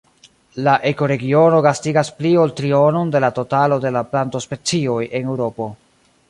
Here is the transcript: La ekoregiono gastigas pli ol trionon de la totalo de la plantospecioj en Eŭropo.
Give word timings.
La 0.67 0.71
ekoregiono 0.91 1.59
gastigas 1.65 2.09
pli 2.21 2.31
ol 2.45 2.55
trionon 2.61 3.11
de 3.17 3.21
la 3.27 3.29
totalo 3.37 3.79
de 3.85 3.93
la 3.99 4.03
plantospecioj 4.15 4.99
en 5.21 5.31
Eŭropo. 5.35 5.71